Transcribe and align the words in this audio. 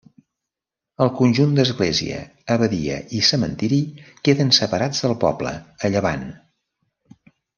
El 1.03 1.09
conjunt 1.19 1.51
d'església, 1.59 2.21
abadia 2.55 2.95
i 3.19 3.21
cementiri 3.29 3.79
queden 4.29 4.51
separats 4.61 5.05
del 5.07 5.15
poble, 5.27 5.53
a 5.89 5.95
llevant. 5.97 6.27